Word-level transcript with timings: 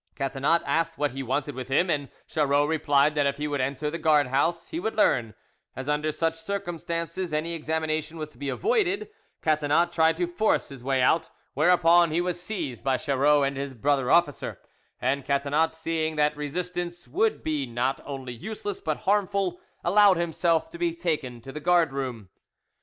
Catinat 0.15 0.63
asked 0.65 0.97
what 0.97 1.11
he 1.11 1.21
wanted 1.21 1.53
with 1.53 1.67
him, 1.67 1.87
and 1.91 2.09
Charreau 2.27 2.65
replied 2.67 3.13
that 3.13 3.27
if 3.27 3.37
he 3.37 3.47
would 3.47 3.61
enter 3.61 3.91
the 3.91 3.99
guard 3.99 4.25
house 4.25 4.69
he 4.69 4.79
would 4.79 4.95
learn; 4.95 5.35
as 5.75 5.87
under 5.87 6.11
such 6.11 6.33
circumstances 6.39 7.31
any 7.31 7.53
examination 7.53 8.17
was 8.17 8.31
to 8.31 8.39
be 8.39 8.49
avoided, 8.49 9.11
Catinat 9.43 9.91
tried 9.91 10.17
to 10.17 10.25
force 10.25 10.69
his 10.69 10.83
way 10.83 11.03
out; 11.03 11.29
whereupon 11.53 12.09
he 12.09 12.19
was 12.19 12.41
seized 12.41 12.83
by 12.83 12.97
Charreau 12.97 13.43
and 13.43 13.57
his 13.57 13.75
brother 13.75 14.09
officer, 14.09 14.59
and 14.99 15.23
Catinat 15.23 15.75
seeing 15.75 16.15
that 16.15 16.35
resistance 16.35 17.07
would 17.07 17.43
be 17.43 17.67
not 17.67 18.01
only 18.03 18.33
useless 18.33 18.81
but 18.81 19.01
harmful, 19.01 19.59
allowed 19.83 20.17
himself 20.17 20.71
to 20.71 20.79
be 20.79 20.95
taken 20.95 21.41
to 21.41 21.51
the 21.51 21.59
guard 21.59 21.93
room. 21.93 22.29